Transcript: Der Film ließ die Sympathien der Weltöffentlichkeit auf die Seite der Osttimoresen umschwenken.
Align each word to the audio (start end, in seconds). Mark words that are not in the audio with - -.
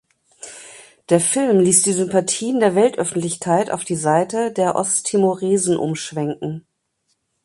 Der 1.09 1.19
Film 1.19 1.59
ließ 1.59 1.83
die 1.83 1.93
Sympathien 1.93 2.59
der 2.59 2.73
Weltöffentlichkeit 2.73 3.69
auf 3.69 3.83
die 3.85 3.95
Seite 3.95 4.51
der 4.51 4.73
Osttimoresen 4.73 5.77
umschwenken. 5.77 6.65